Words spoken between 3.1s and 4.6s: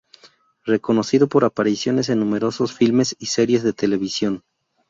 y series de televisión.